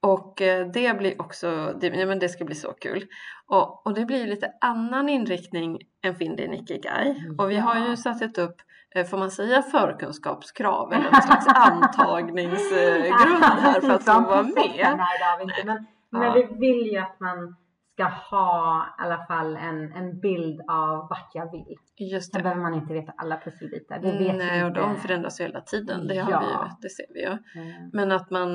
Och 0.00 0.42
eh, 0.42 0.66
det 0.66 0.98
blir 0.98 1.20
också, 1.20 1.74
det, 1.80 1.86
ja, 1.86 2.06
men 2.06 2.18
det 2.18 2.28
ska 2.28 2.44
bli 2.44 2.54
så 2.54 2.72
kul. 2.72 3.04
Och, 3.46 3.86
och 3.86 3.94
det 3.94 4.04
blir 4.04 4.26
lite 4.26 4.52
annan 4.60 5.08
inriktning 5.08 5.78
än 6.02 6.14
Finn 6.14 6.36
din 6.36 6.52
Ikigai. 6.54 7.14
Och 7.38 7.50
vi 7.50 7.56
har 7.56 7.74
ju 7.76 7.88
Ja. 7.88 7.96
satt 7.96 8.38
upp, 8.38 8.56
får 9.04 9.18
man 9.18 9.30
säga 9.30 9.62
förkunskapskrav 9.62 10.92
eller 10.92 11.04
någon 11.04 11.22
slags 11.22 11.46
antagningsgrund 11.46 13.44
här 13.44 13.80
för 13.80 13.90
att 13.90 14.04
få 14.04 14.20
vara 14.20 14.42
med. 14.42 14.54
Nej, 14.96 15.18
det 15.18 15.24
har 15.24 15.38
vi 15.38 15.42
inte. 15.42 15.84
Men, 16.10 16.32
vi 16.34 16.42
vill 16.66 16.92
ju 16.92 16.98
att 16.98 17.20
man 17.20 17.56
ska 17.92 18.04
ha 18.04 18.86
i 18.98 19.02
alla 19.02 19.26
fall 19.26 19.56
en, 19.56 19.92
en 19.92 20.20
bild 20.20 20.60
av 20.68 21.08
vart 21.08 21.30
jag 21.34 21.50
vill. 21.52 21.76
Just 22.12 22.32
Sen 22.32 22.38
det. 22.38 22.42
behöver 22.42 22.62
man 22.62 22.74
inte 22.74 22.94
veta 22.94 23.12
alla 23.16 23.36
pusselbitar. 23.36 23.98
Det 23.98 24.12
vet 24.18 24.36
Nej, 24.36 24.58
vi 24.58 24.64
och 24.64 24.68
inte. 24.68 24.80
de 24.80 24.96
förändras 24.96 25.40
ju 25.40 25.44
hela 25.44 25.60
tiden. 25.60 26.06
Det, 26.06 26.18
har 26.18 26.30
Ja. 26.32 26.40
vi 26.40 26.46
ju, 26.46 26.58
det 26.82 26.88
ser 26.88 27.06
vi 27.14 27.20
ju. 27.20 27.26
Mm. 27.62 27.90
Men 27.92 28.12
att 28.12 28.30
man 28.30 28.48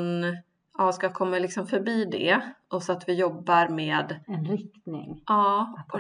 ja, 0.78 0.92
ska 0.92 1.10
komma 1.10 1.38
liksom 1.40 1.68
förbi 1.68 2.06
det 2.06 2.42
och 2.70 2.84
så 2.84 2.92
att 2.92 3.10
vi 3.10 3.14
jobbar 3.14 3.68
med 3.68 4.20
En 4.28 4.46
riktning. 4.46 5.24
ja, 5.28 5.76
och 5.94 6.00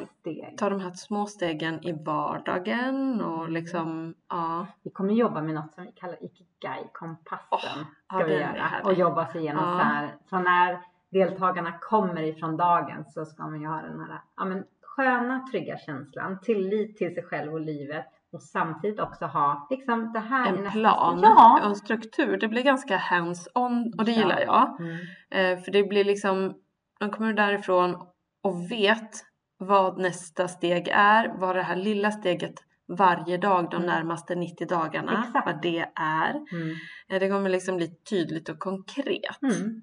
ta 0.57 0.69
de 0.69 0.79
här 0.81 0.91
små 0.91 1.25
stegen 1.25 1.83
i 1.83 1.91
vardagen 1.91 3.21
och 3.21 3.49
liksom 3.49 4.13
ja, 4.29 4.67
Vi 4.83 4.89
kommer 4.89 5.13
jobba 5.13 5.41
med 5.41 5.55
något 5.55 5.73
som 5.73 5.83
vi 5.83 5.91
kallar 5.91 6.17
Ikigai-kompassen. 6.23 7.85
ja, 8.09 8.15
ska 8.17 8.25
vi 8.25 8.33
göra. 8.33 8.69
Och 8.83 8.93
jobba 8.93 9.25
sig 9.27 9.41
igenom 9.41 9.63
Ja. 9.63 9.71
så 9.77 9.83
här. 9.83 10.15
Så 10.29 10.39
när 10.39 10.79
deltagarna 11.09 11.73
kommer 11.81 12.21
ifrån 12.23 12.57
dagen 12.57 13.05
så 13.07 13.25
ska 13.25 13.43
man 13.47 13.61
ju 13.61 13.67
ha 13.67 13.81
den 13.81 13.99
här 13.99 14.21
ja, 14.37 14.45
men, 14.45 14.63
sköna, 14.81 15.47
trygga 15.51 15.77
känslan. 15.77 16.39
Tillit 16.41 16.97
till 16.97 17.13
sig 17.13 17.23
själv 17.23 17.53
och 17.53 17.59
livet. 17.61 18.05
Och 18.33 18.41
samtidigt 18.43 18.99
också 18.99 19.25
ha 19.25 19.67
liksom 19.69 20.13
det 20.13 20.19
här 20.19 20.45
är 20.45 20.49
en 20.49 20.63
nästa 20.63 20.71
plan. 20.79 21.19
Ja. 21.23 21.59
och 21.61 21.65
en 21.69 21.75
struktur. 21.75 22.37
Det 22.37 22.47
blir 22.47 22.63
ganska 22.63 22.97
hands-on 22.97 23.93
och 23.97 24.05
det 24.05 24.11
Ja. 24.11 24.17
gillar 24.17 24.39
jag. 24.39 24.77
Mm. 24.79 24.97
Eh, 25.31 25.63
för 25.63 25.71
det 25.71 25.83
blir 25.83 26.03
liksom, 26.03 26.53
de 26.99 27.09
kommer 27.09 27.33
därifrån 27.33 27.95
och 28.43 28.71
vet 28.71 29.09
vad 29.57 29.97
nästa 30.01 30.47
steg 30.47 30.87
är, 30.87 31.33
vad 31.39 31.55
det 31.55 31.61
här 31.63 31.75
lilla 31.75 32.11
steget 32.11 32.53
varje 32.87 33.37
dag 33.37 33.69
de 33.69 33.75
Mm. 33.75 33.87
närmaste 33.87 34.35
90 34.35 34.67
dagarna, 34.67 35.23
Exakt. 35.27 35.45
vad 35.45 35.61
det 35.61 35.85
är. 35.95 36.29
Mm. 36.31 36.75
Eh, 37.09 37.19
Det 37.19 37.29
kommer 37.29 37.49
liksom 37.49 37.77
bli 37.77 37.87
tydligt 38.09 38.49
och 38.49 38.59
konkret. 38.59 39.41
Mm. 39.41 39.81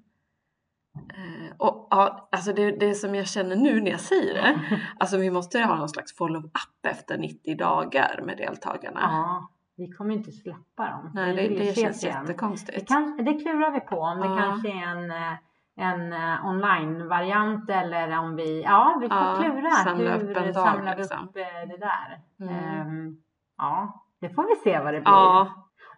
Eh, 1.09 1.55
Och 1.57 1.87
ja, 1.91 2.29
alltså 2.31 2.53
det, 2.53 2.71
det 2.71 2.93
som 2.93 3.15
jag 3.15 3.27
känner 3.27 3.55
nu 3.55 3.81
när 3.81 3.91
jag 3.91 3.99
säger 3.99 4.33
det, 4.33 4.59
alltså 4.99 5.17
vi 5.17 5.31
måste 5.31 5.59
ha 5.59 5.75
någon 5.75 5.89
slags 5.89 6.17
follow-up 6.17 6.51
efter 6.87 7.17
90 7.17 7.57
dagar 7.57 8.21
med 8.25 8.37
deltagarna. 8.37 8.99
Ja, 9.03 9.49
vi 9.77 9.91
kommer 9.91 10.13
inte 10.13 10.31
släppa 10.31 10.89
dem. 10.89 11.11
Nej, 11.13 11.35
Vi 11.35 11.47
det, 11.57 11.63
det 11.65 11.73
känns 11.77 12.03
igen. 12.03 12.15
Det, 12.25 12.31
jättekonstigt. 12.31 12.87
kan, 12.87 13.17
det 13.25 13.33
klurar 13.33 13.71
vi 13.71 13.79
på 13.79 13.99
om 13.99 14.19
det 14.19 14.25
Ja. 14.27 14.35
kanske 14.37 14.69
är 14.69 14.83
en, 14.87 15.11
eh, 15.11 15.33
en 15.77 16.13
eh, 16.13 16.45
online-variant 16.45 17.69
eller 17.69 18.19
om 18.19 18.35
vi, 18.35 18.61
ja 18.63 18.97
vi 19.01 19.07
får 19.09 19.17
Ja, 19.17 19.35
klura. 19.41 19.71
samla 19.71 20.11
Hur 20.17 20.29
upp 20.31 20.37
en 20.37 20.53
dag, 20.53 20.55
samlar 20.55 20.95
vi 20.95 21.01
liksom. 21.01 21.27
upp 21.27 21.33
det 21.33 21.77
där? 21.77 22.21
Mm. 22.39 22.55
Ehm, 22.55 23.17
ja, 23.57 24.03
det 24.21 24.29
får 24.29 24.43
vi 24.43 24.55
se 24.71 24.79
vad 24.79 24.93
det 24.93 25.01
blir. 25.01 25.11
Ja, 25.11 25.47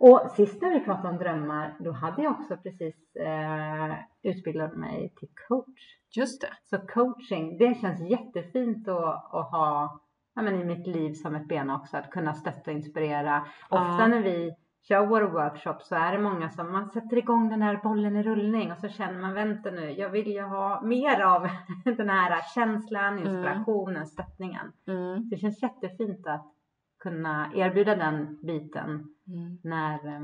Och 0.04 0.32
sist 0.32 0.62
när 0.62 0.70
vi 0.72 0.80
pratade 0.80 1.10
om 1.10 1.18
drömmar, 1.18 1.76
då 1.80 1.92
hade 1.92 2.24
jag 2.24 2.32
också 2.32 2.58
precis 2.58 3.16
eh, 3.16 3.96
utbildat 4.24 4.76
mig 4.76 5.14
till 5.20 5.30
coach. 5.48 5.98
just 6.16 6.42
det. 6.42 6.48
Så 6.64 6.78
coaching, 6.88 7.58
det 7.58 7.82
känns 7.82 8.10
jättefint 8.10 8.88
att, 8.88 9.34
att 9.34 9.52
ha 9.52 10.00
ja, 10.36 10.42
men 10.42 10.62
i 10.62 10.66
mitt 10.66 10.88
liv 10.88 11.14
som 11.14 11.36
ett 11.36 11.48
ben 11.48 11.70
också, 11.70 11.98
att 11.98 12.10
kunna 12.12 12.34
stötta 12.34 12.72
och 12.72 12.78
inspirera. 12.78 13.46
Ofta 13.70 13.98
Ja. 14.00 14.08
när 14.08 14.22
vi 14.22 14.56
kör 14.88 15.06
våra 15.06 15.28
workshops 15.28 15.88
så 15.88 15.96
är 15.96 16.12
det 16.12 16.20
många 16.24 16.50
som 16.50 16.72
man 16.72 16.90
sätter 16.90 17.18
igång 17.18 17.50
den 17.50 17.62
här 17.62 17.80
bollen 17.84 18.16
i 18.16 18.24
rullning 18.24 18.72
och 18.72 18.78
så 18.78 18.88
känner 18.88 19.22
man 19.22 19.34
vänta 19.34 19.72
nu, 19.72 19.92
jag 19.92 20.10
vill 20.10 20.28
ju 20.28 20.42
ha 20.42 20.82
mer 20.82 21.22
av 21.22 21.48
den 21.98 22.10
här 22.10 22.42
känslan, 22.56 23.20
inspirationen, 23.20 24.08
stöttningen. 24.08 24.72
Mm. 24.88 25.30
Det 25.30 25.38
känns 25.38 25.62
jättefint 25.64 26.28
att 26.28 26.54
kunna 27.02 27.52
erbjuda 27.56 27.96
den 27.96 28.38
biten 28.42 29.08
Mm. 29.28 29.58
när, 29.64 30.08
eh, 30.08 30.22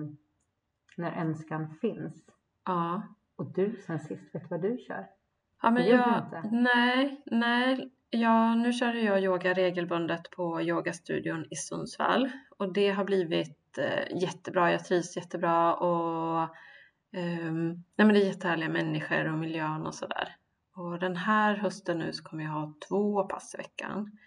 när 0.98 1.12
önskan 1.22 1.76
finns. 1.82 2.24
Ja. 2.66 3.02
Och 3.36 3.54
du 3.54 3.82
sen 3.86 4.00
sist, 4.00 4.36
vet 4.36 4.42
du 4.42 4.48
vad 4.50 4.62
du 4.62 4.78
kör? 4.88 5.08
Ja, 5.62 5.72
men 5.72 5.88
jag, 5.88 6.24
nej, 6.52 7.22
nej. 7.26 7.92
Ja, 8.10 8.56
nu 8.56 8.74
kör 8.74 8.94
jag 8.94 9.24
yoga 9.24 9.54
regelbundet 9.54 10.32
på 10.32 10.62
yogastudion 10.62 11.46
i 11.52 11.56
Sundsvall 11.56 12.30
och 12.58 12.74
det 12.74 12.90
har 12.90 13.04
blivit 13.04 13.78
eh, 13.78 14.22
jättebra. 14.22 14.72
Jag 14.72 14.86
trivs 14.86 15.16
jättebra 15.18 15.76
och 15.76 16.42
ehm, 17.12 17.68
nej, 17.70 18.08
men 18.08 18.14
det 18.14 18.22
är 18.22 18.28
jättehärliga 18.28 18.70
människor 18.70 19.32
och 19.32 19.38
miljön 19.38 19.86
och 19.86 19.96
sådär. 19.96 20.36
Och 20.76 21.00
den 21.00 21.16
här 21.16 21.56
hösten 21.56 21.98
nu 22.00 22.14
så 22.14 22.24
kommer 22.24 22.44
jag 22.44 22.52
ha 22.52 22.74
två 22.90 23.24
pass 23.24 23.54
i 23.56 23.58
veckan. 23.58 24.18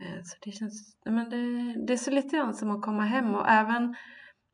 Eh, 0.00 0.22
så 0.24 0.36
det 0.44 0.50
känns, 0.50 0.96
men 1.04 1.30
det, 1.30 1.74
det 1.86 1.92
är 1.92 1.96
så 1.96 2.10
lite 2.10 2.36
grann 2.36 2.54
som 2.54 2.70
att 2.70 2.82
komma 2.82 3.02
hem 3.02 3.34
och 3.34 3.48
även, 3.48 3.94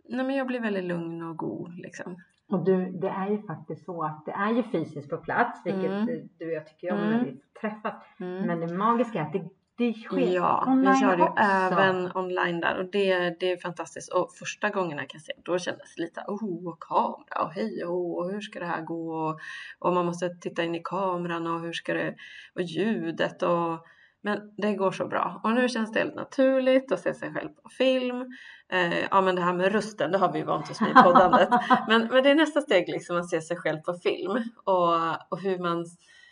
nej 0.09 0.27
men 0.27 0.37
jag 0.37 0.47
blir 0.47 0.61
väldigt 0.61 0.85
lugn 0.85 1.23
och 1.23 1.37
god 1.37 1.75
liksom. 1.79 2.17
Och 2.49 2.65
du, 2.65 2.91
det 2.93 3.09
är 3.09 3.31
ju 3.31 3.43
faktiskt 3.43 3.85
så 3.85 4.05
att 4.05 4.25
det 4.27 4.33
är 4.33 4.51
ju 4.53 4.63
fysiskt 4.63 5.11
på 5.11 5.17
plats, 5.17 5.61
vilket 5.65 5.85
Mm. 5.91 6.07
du 6.39 6.47
och 6.47 6.53
jag 6.53 6.67
tycker 6.67 6.93
om 6.93 6.99
Mm. 6.99 7.11
när 7.11 7.25
vi 7.25 7.41
träffas. 7.61 7.95
Mm. 8.21 8.47
Men 8.47 8.61
det 8.61 8.75
magiska 8.75 9.19
är 9.19 9.23
att 9.27 9.33
det, 9.33 9.49
det 9.79 9.93
sker 9.93 10.35
Ja, 10.35 10.65
online 10.69 10.93
vi 10.93 11.01
kör 11.01 11.17
ju 11.17 11.23
också. 11.23 11.43
även 11.45 12.17
online 12.17 12.61
där 12.61 12.79
och 12.79 12.91
det, 12.91 13.41
det 13.41 13.53
är 13.53 13.57
fantastiskt. 13.57 14.13
Och 14.13 14.33
första 14.39 14.71
gångerna 14.71 15.01
kan 15.01 15.09
jag 15.13 15.23
säga, 15.23 15.39
då 15.43 15.59
kändes 15.59 15.95
det 15.97 16.03
lite 16.03 16.21
oh, 16.27 16.69
och 16.69 16.83
kamera 16.83 17.45
och 17.45 17.53
hej 17.53 17.85
och, 17.85 18.19
och 18.19 18.31
hur 18.31 18.41
ska 18.41 18.59
det 18.59 18.67
här 18.67 18.83
gå? 18.83 19.15
Och, 19.15 19.39
och 19.79 19.93
man 19.95 20.07
måste 20.07 20.29
titta 20.29 20.65
in 20.65 20.75
i 20.75 20.81
kameran 20.85 21.47
och 21.47 21.61
hur 21.61 21.73
ska 21.73 21.95
det, 21.95 22.15
och 22.55 22.63
ljudet 22.63 23.43
och 23.43 23.87
men 24.23 24.39
det 24.57 24.75
går 24.75 24.91
så 24.91 25.07
bra 25.07 25.41
och 25.45 25.53
nu 25.53 25.69
känns 25.69 25.93
det 25.93 25.99
helt 25.99 26.15
naturligt 26.15 26.93
att 26.93 27.01
se 27.01 27.15
sig 27.15 27.33
själv 27.33 27.49
på 27.49 27.69
film. 27.69 28.25
Eh, 28.73 28.99
ja 29.11 29.21
men 29.21 29.37
det 29.37 29.43
här 29.43 29.55
med 29.55 29.73
rösten, 29.73 30.13
det 30.13 30.19
har 30.19 30.33
vi 30.33 30.39
ju 30.39 30.45
vant 30.45 30.71
oss 30.71 30.83
vid 30.83 30.89
i 30.89 31.03
poddandet. 31.03 31.49
Men, 31.89 32.09
men 32.09 32.23
det 32.23 32.31
är 32.31 32.35
nästa 32.35 32.61
steg 32.61 32.89
liksom 32.89 33.17
att 33.17 33.29
se 33.29 33.41
sig 33.41 33.57
själv 33.57 33.79
på 33.79 33.95
film 33.95 34.45
och, 34.65 34.95
och 35.31 35.41
hur 35.41 35.59
man 35.59 35.87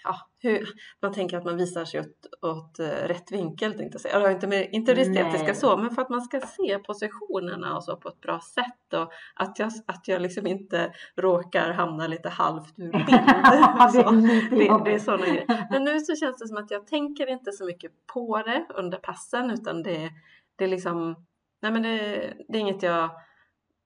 Ja, 0.05 0.17
hur, 0.39 0.69
man 1.03 1.13
tänker 1.13 1.37
att 1.37 1.45
man 1.45 1.57
visar 1.57 1.85
sig 1.85 2.01
åt, 2.01 2.27
åt 2.43 2.79
eh, 2.79 2.87
rätt 2.87 3.33
vinkel 3.33 3.75
tänkte 3.75 3.95
jag 3.95 4.01
säga. 4.01 4.17
Eller 4.17 4.31
inte, 4.31 4.47
med, 4.47 4.69
inte 4.73 4.95
det 4.95 5.01
estetiska 5.01 5.47
Nej. 5.47 5.55
så, 5.55 5.77
men 5.77 5.91
för 5.91 6.03
att 6.03 6.09
man 6.09 6.23
ska 6.23 6.41
se 6.41 6.79
positionerna 6.79 7.77
och 7.77 7.85
så 7.85 7.97
på 7.97 8.09
ett 8.09 8.21
bra 8.21 8.41
sätt 8.55 8.95
och 8.95 9.13
att 9.35 9.59
jag, 9.59 9.71
att 9.87 10.09
jag 10.09 10.23
liksom 10.23 10.47
inte 10.47 10.93
råkar 11.17 11.73
hamna 11.73 12.07
lite 12.07 12.29
halvt 12.29 12.79
ur 12.79 12.93
bild. 12.93 13.07
Så. 13.93 14.11
Det, 14.57 14.85
det 14.85 14.95
är 14.95 14.99
sådana 14.99 15.27
grejer. 15.27 15.67
Men 15.71 15.85
nu 15.85 16.01
så 16.01 16.17
känns 16.17 16.39
det 16.39 16.49
som 16.49 16.57
att 16.57 16.71
jag 16.71 16.87
tänker 16.87 17.27
inte 17.27 17.53
så 17.53 17.65
mycket 17.65 17.93
på 18.07 18.43
det 18.43 18.67
under 18.75 18.99
passen 18.99 19.51
utan 19.51 19.83
det, 19.83 20.11
det 20.57 20.65
är 20.65 20.69
liksom, 20.69 21.27
nej 21.63 21.73
men 21.73 21.83
det, 21.83 22.35
det 22.49 22.59
är 22.59 22.61
inget 22.61 22.83
jag 22.83 23.11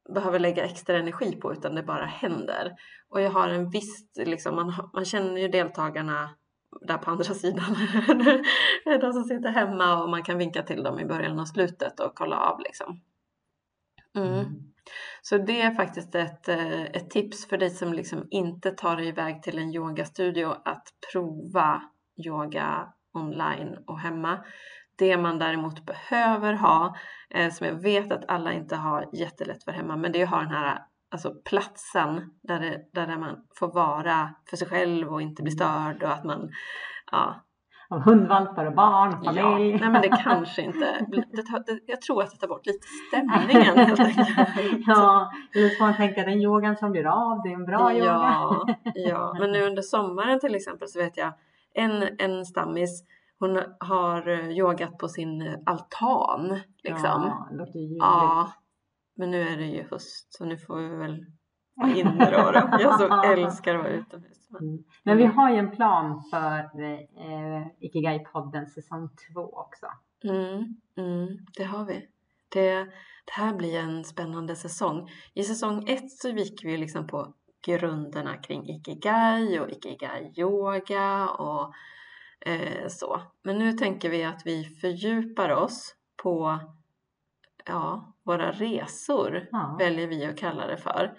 behöver 0.09 0.39
lägga 0.39 0.65
extra 0.65 0.99
energi 0.99 1.37
på 1.37 1.53
utan 1.53 1.75
det 1.75 1.83
bara 1.83 2.07
händer. 2.07 2.73
Och 3.09 3.21
jag 3.21 3.31
har 3.31 3.49
en 3.49 3.71
viss, 3.71 4.07
liksom, 4.17 4.55
man, 4.55 4.91
man 4.93 5.05
känner 5.05 5.41
ju 5.41 5.49
deltagarna 5.49 6.31
där 6.81 6.99
på 6.99 7.11
andra 7.11 7.25
sidan. 7.35 7.77
de 8.85 9.13
som 9.13 9.25
sitter 9.25 9.49
hemma 9.49 10.03
och 10.03 10.09
man 10.09 10.23
kan 10.23 10.39
vinka 10.39 10.63
till 10.63 10.83
dem 10.83 11.01
i 11.01 11.05
början 11.05 11.41
och 11.41 11.49
slutet 11.49 12.01
och 12.01 12.15
kolla 12.15 12.37
av 12.37 12.61
liksom. 12.61 13.01
Mm. 14.17 14.45
Så 15.23 15.39
det 15.39 15.61
är 15.61 15.75
faktiskt 15.75 16.15
ett, 16.15 16.49
eh, 16.49 16.83
ett 16.83 17.11
tips 17.11 17.49
för 17.49 17.59
dig 17.59 17.71
som 17.71 17.93
liksom 17.93 18.27
inte 18.31 18.71
tar 18.71 18.97
dig 18.97 19.09
iväg 19.09 19.43
till 19.43 19.59
en 19.59 19.75
yogastudio 19.75 20.47
att 20.65 20.89
prova 21.13 21.83
yoga 22.27 22.89
online 23.13 23.79
och 23.87 24.01
hemma. 24.01 24.45
Det 24.97 25.17
man 25.17 25.39
däremot 25.39 25.87
behöver 25.87 26.53
ha, 26.53 26.97
eh, 27.31 27.51
som 27.53 27.67
jag 27.67 27.75
vet 27.75 28.13
att 28.13 28.25
alla 28.31 28.53
inte 28.53 28.77
har 28.77 29.09
jättelätt 29.13 29.65
för 29.65 29.73
hemma, 29.73 29.97
men 29.97 30.13
det 30.13 30.21
är 30.21 30.25
att 30.25 30.31
ha 30.31 30.39
den 30.39 30.51
här 30.51 30.79
alltså 31.11 31.35
platsen 31.45 32.31
där, 32.43 32.61
det, 32.61 32.81
där 32.93 33.19
man 33.19 33.37
får 33.59 33.73
vara 33.73 34.31
för 34.51 34.57
sig 34.57 34.69
själv 34.69 35.09
och 35.13 35.23
inte 35.23 35.43
bli 35.43 35.53
störd 35.53 36.03
och 36.03 36.09
att 36.13 36.25
man 36.25 36.51
ja, 37.13 37.45
Av 37.91 38.01
hundvalpar 38.01 38.65
och 38.67 38.75
barn 38.75 39.15
och 39.15 39.25
Ja, 39.25 39.33
familj. 39.33 39.79
nej 39.81 39.91
men 39.91 40.03
det 40.03 40.09
kanske 40.09 40.63
inte, 40.63 41.07
det 41.33 41.43
tar, 41.43 41.63
det, 41.67 41.81
jag 41.87 42.01
tror 42.01 42.23
att 42.23 42.31
det 42.31 42.37
tar 42.37 42.49
bort 42.49 42.67
lite 42.67 42.87
stämningen 43.09 43.77
helt 43.79 44.01
enkelt. 44.19 44.29
ja, 44.87 45.31
får 45.55 45.85
man 45.85 45.97
tänka 45.97 46.23
den 46.23 46.41
yogan 46.41 46.77
som 46.77 46.91
blir 46.91 47.07
av, 47.07 47.43
det 47.43 47.49
är 47.49 47.55
en 47.55 47.65
bra 47.65 47.93
yoga. 47.93 48.05
Ja, 48.07 48.67
ja, 48.95 49.37
men 49.41 49.53
nu 49.53 49.63
under 49.63 49.83
sommaren 49.83 50.41
till 50.41 50.55
exempel 50.55 50.89
så 50.89 50.99
vet 50.99 51.17
jag 51.17 51.33
en, 51.75 52.09
en 52.19 52.45
stammis 52.45 53.05
hon 53.47 53.63
har 53.81 54.29
eh, 54.29 54.51
yogat 54.51 54.99
på 54.99 55.09
sin 55.09 55.63
altan 55.67 56.61
liksom. 56.83 57.05
Ja, 57.05 57.49
det 57.51 57.57
låter 57.57 57.79
ju 57.79 57.85
ljuvligt. 57.85 58.01
Ja, 58.01 58.53
men 59.17 59.31
nu 59.31 59.49
är 59.49 59.57
det 59.57 59.67
ju 59.67 59.83
höst 59.91 60.35
så 60.35 60.45
nu 60.45 60.59
får 60.59 60.77
vi 60.77 60.97
väl 60.97 61.27
vara 61.75 61.91
inne 61.97 62.31
då. 62.31 62.79
Jag 62.81 62.99
så 62.99 63.23
älskar 63.23 63.75
att 63.75 63.81
vara 63.81 63.93
utomhus. 63.93 64.51
Men, 64.51 64.61
Mm. 64.61 64.85
Men 65.03 65.17
vi 65.17 65.25
har 65.25 65.51
ju 65.51 65.57
en 65.57 65.71
plan 65.71 66.23
för 66.31 66.83
eh, 66.83 67.67
Ikigai-podden 67.81 68.67
säsong 68.67 69.09
två 69.09 69.41
också. 69.41 69.87
Mm, 70.25 70.77
mm, 70.97 71.39
det 71.57 71.65
har 71.65 71.85
vi. 71.85 72.09
Det, 72.49 72.75
det 73.25 73.33
här 73.33 73.55
blir 73.55 73.79
en 73.79 74.05
spännande 74.05 74.57
säsong. 74.57 75.11
I 75.35 75.43
säsong 75.43 75.89
ett 75.89 76.11
så 76.11 76.29
gick 76.29 76.65
vi 76.65 76.77
liksom 76.77 77.07
på 77.07 77.35
grunderna 77.67 78.37
kring 78.37 78.69
Ikigai 78.69 79.59
och 79.59 79.69
Ikigai-yoga 79.69 81.29
och 81.29 81.73
eh, 82.47 82.89
så. 82.89 83.21
Men 83.43 83.59
nu 83.59 83.73
tänker 83.73 84.11
vi 84.11 84.25
att 84.25 84.43
vi 84.47 84.65
fördjupar 84.65 85.51
oss 85.51 85.95
på 86.23 86.59
ja, 87.67 88.15
våra 88.23 88.53
resor, 88.53 89.49
Ja. 89.53 89.77
väljer 89.79 90.07
vi 90.07 90.25
att 90.25 90.37
kalla 90.39 90.67
det 90.67 90.77
för. 90.77 91.15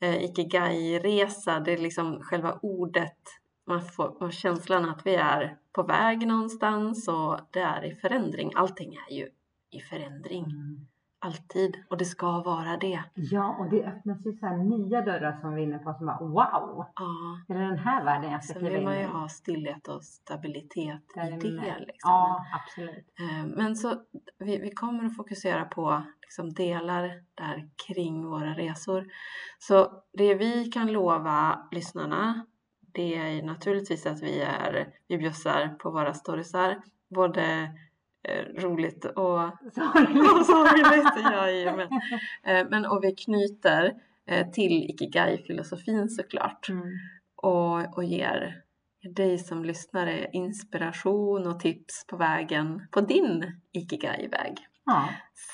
Eh, 0.00 0.24
Ikigai-resa, 0.24 1.60
det 1.60 1.72
är 1.72 1.78
liksom 1.78 2.22
själva 2.22 2.58
ordet 2.62 3.18
man 3.66 3.82
får, 3.82 4.16
man 4.20 4.32
känslan 4.32 4.88
att 4.88 5.06
vi 5.06 5.14
är 5.14 5.56
på 5.72 5.82
väg 5.82 6.26
någonstans 6.26 7.08
och 7.08 7.40
det 7.50 7.60
är 7.60 7.84
i 7.84 7.94
förändring. 7.94 8.52
Allting 8.54 8.94
är 9.08 9.12
ju 9.14 9.28
i 9.70 9.80
förändring, 9.80 10.44
Mm. 10.44 10.86
Alltid. 11.24 11.76
Och 11.88 11.98
det 11.98 12.04
ska 12.04 12.42
vara 12.42 12.76
det. 12.76 13.02
Ja, 13.14 13.56
och 13.58 13.70
det 13.70 13.84
öppnas 13.84 14.26
ju 14.26 14.32
så 14.32 14.56
nya 14.56 15.00
dörrar 15.00 15.38
som 15.40 15.54
vi 15.54 15.62
är 15.62 15.66
inne 15.66 15.78
på 15.78 15.94
som 15.94 16.06
bara 16.06 16.18
wow! 16.18 16.86
Ja, 16.96 17.44
Är 17.48 17.58
det 17.58 17.66
den 17.66 17.78
här 17.78 18.04
världen 18.04 18.32
jag 18.32 18.44
ska 18.44 18.52
sen 18.52 18.60
kliva 18.60 18.72
vill 18.72 18.78
in 18.80 18.84
man 18.84 18.94
ju 18.94 19.00
i? 19.00 19.04
ha 19.04 19.28
stillhet 19.28 19.88
och 19.88 20.04
stabilitet 20.04 21.02
i 21.16 21.18
Där 21.18 21.30
det. 21.30 21.78
Liksom. 21.78 21.96
Ja, 22.02 22.46
absolut. 22.52 23.14
Eh, 23.20 23.46
Men 23.56 23.76
så 23.76 23.94
vi, 24.38 24.58
vi 24.58 24.70
kommer 24.70 25.04
att 25.04 25.16
fokusera 25.16 25.64
på 25.64 26.02
liksom 26.22 26.52
delar 26.52 27.22
där 27.34 27.68
kring 27.86 28.26
våra 28.26 28.54
resor. 28.54 29.04
Så 29.58 30.02
det 30.12 30.34
vi 30.34 30.64
kan 30.64 30.92
lova 30.92 31.68
lyssnarna 31.70 32.46
det 32.94 33.14
är 33.14 33.42
naturligtvis 33.42 34.06
att 34.06 34.22
vi, 34.22 34.40
är, 34.40 34.88
vi 35.08 35.18
bjussar 35.18 35.68
på 35.68 35.90
våra 35.90 36.14
storiesar. 36.14 36.82
Både 37.14 37.70
roligt 38.58 39.04
och 39.04 39.40
Sorgligt. 40.46 41.32
Jajamän. 41.32 41.88
Eh, 42.44 42.66
Men 42.70 42.86
och 42.86 43.04
vi 43.04 43.14
knyter 43.14 43.92
eh, 44.26 44.50
till 44.50 44.90
Ikigai-filosofin 44.90 46.08
såklart 46.08 46.68
Mm. 46.68 46.82
och, 47.36 47.96
och 47.96 48.04
ger 48.04 48.60
dig 49.14 49.38
som 49.38 49.64
lyssnare 49.64 50.28
inspiration 50.32 51.46
och 51.46 51.60
tips 51.60 52.06
på 52.06 52.16
vägen 52.16 52.86
på 52.90 53.00
din 53.00 53.60
Ikigai-väg. 53.72 54.54
Ja. 54.86 55.08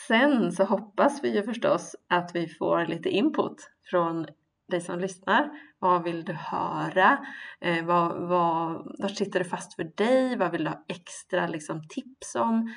Sen 0.09 0.53
så 0.53 0.65
hoppas 0.65 1.25
vi 1.25 1.35
ju 1.37 1.43
förstås 1.43 1.97
att 2.09 2.31
vi 2.35 2.49
får 2.49 2.87
lite 2.87 3.09
input 3.09 3.71
från 3.91 4.27
dig 4.71 4.81
som 4.81 4.99
lyssnar. 4.99 5.51
Vad 5.79 6.03
vill 6.03 6.25
du 6.25 6.33
höra? 6.33 7.27
Eh, 7.61 7.85
vad, 7.85 8.29
vad, 8.29 8.73
var 8.99 9.09
sitter 9.09 9.39
det 9.39 9.45
fast 9.45 9.75
för 9.75 9.85
dig? 9.85 10.37
Vad 10.37 10.51
vill 10.53 10.65
du 10.65 10.71
ha 10.71 10.85
extra 10.89 11.47
liksom, 11.47 11.89
tips 11.89 12.35
om? 12.35 12.75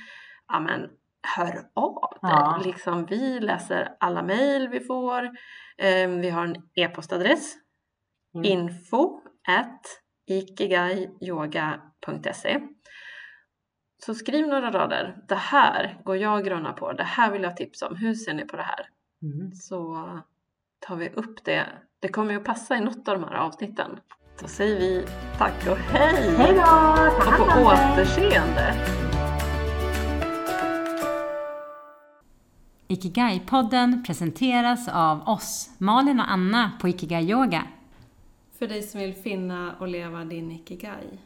Ja, 0.47 0.59
men 0.59 0.89
hör 1.37 1.69
av 1.73 2.09
dig. 2.21 2.21
Ja. 2.21 2.61
Liksom, 2.65 3.05
vi 3.05 3.39
läser 3.39 3.95
alla 3.99 4.23
mejl 4.23 4.67
vi 4.67 4.79
får. 4.79 5.23
Eh, 5.77 6.09
vi 6.09 6.29
har 6.29 6.45
en 6.45 6.55
e-postadress 6.75 7.55
Mm. 8.35 8.45
info 8.45 9.21
at 9.47 9.81
ikigaiyoga.se 10.27 12.61
Så 13.97 14.15
skriv 14.15 14.47
några 14.47 14.71
rader. 14.71 15.17
Det 15.27 15.35
här 15.35 16.01
går 16.05 16.17
jag 16.17 16.45
grunnar 16.45 16.73
på. 16.73 16.93
Det 16.93 17.03
här 17.03 17.31
vill 17.31 17.43
jag 17.43 17.57
tipsa 17.57 17.87
om. 17.87 17.95
Hur 17.95 18.13
ser 18.13 18.33
ni 18.33 18.45
på 18.45 18.57
det 18.57 18.63
här? 18.63 18.87
Mm. 19.21 19.51
Så 19.51 20.09
tar 20.87 20.95
vi 20.95 21.09
upp 21.09 21.43
det. 21.43 21.65
Det 21.99 22.07
kommer 22.07 22.31
ju 22.31 22.37
att 22.37 22.45
passa 22.45 22.77
i 22.77 22.79
något 22.79 23.07
av 23.07 23.19
de 23.19 23.23
här 23.23 23.35
avsnitten. 23.35 23.99
Då 24.41 24.47
säger 24.47 24.79
vi 24.79 25.05
tack 25.37 25.67
och 25.67 25.77
hej! 25.77 26.35
Hej 26.37 26.53
då! 26.53 26.61
Och 27.27 27.37
på 27.37 27.59
återseende! 27.61 28.75
Ikigai-podden 32.87 34.03
presenteras 34.07 34.87
av 34.87 35.29
oss, 35.29 35.69
Malin 35.77 36.19
och 36.19 36.31
Anna 36.31 36.71
på 36.81 36.87
Ikigai 36.87 37.31
Yoga. 37.31 37.67
För 38.59 38.67
dig 38.67 38.83
som 38.83 38.99
vill 38.99 39.13
finna 39.13 39.75
och 39.79 39.87
leva 39.87 40.25
din 40.25 40.51
ikigai. 40.51 41.19